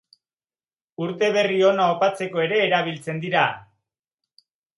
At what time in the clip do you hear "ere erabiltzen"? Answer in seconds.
2.47-3.21